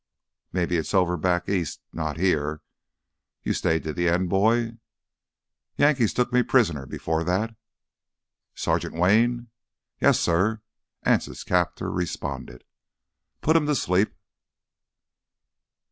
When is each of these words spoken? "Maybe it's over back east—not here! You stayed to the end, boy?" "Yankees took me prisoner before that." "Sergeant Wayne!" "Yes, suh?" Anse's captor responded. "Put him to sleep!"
"Maybe 0.51 0.77
it's 0.77 0.95
over 0.95 1.15
back 1.15 1.47
east—not 1.47 2.17
here! 2.17 2.63
You 3.43 3.53
stayed 3.53 3.83
to 3.83 3.93
the 3.93 4.09
end, 4.09 4.29
boy?" 4.31 4.77
"Yankees 5.77 6.11
took 6.11 6.33
me 6.33 6.41
prisoner 6.41 6.87
before 6.87 7.23
that." 7.23 7.53
"Sergeant 8.55 8.95
Wayne!" 8.95 9.49
"Yes, 9.99 10.19
suh?" 10.19 10.55
Anse's 11.03 11.43
captor 11.43 11.91
responded. 11.91 12.63
"Put 13.41 13.55
him 13.55 13.67
to 13.67 13.75
sleep!" 13.75 14.15